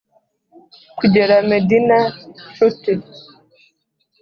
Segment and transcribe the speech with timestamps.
[0.97, 1.99] kugera medina,
[2.51, 2.91] nshuti?